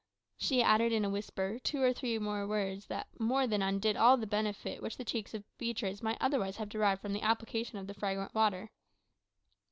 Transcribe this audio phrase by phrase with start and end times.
[0.35, 4.25] She added, in a whisper, two or three words that more than undid all the
[4.25, 7.93] benefit which the cheeks of Beatriz might otherwise have derived from the application of the
[7.93, 8.71] fragrant water.